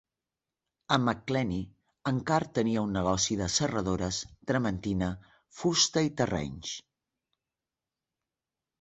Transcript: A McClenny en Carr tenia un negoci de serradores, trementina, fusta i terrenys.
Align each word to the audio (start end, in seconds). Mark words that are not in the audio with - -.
A 0.95 0.95
McClenny 1.01 1.59
en 2.13 2.21
Carr 2.31 2.47
tenia 2.59 2.87
un 2.89 2.97
negoci 2.99 3.39
de 3.43 3.51
serradores, 3.59 4.23
trementina, 4.53 5.13
fusta 5.61 6.07
i 6.11 6.15
terrenys. 6.25 6.77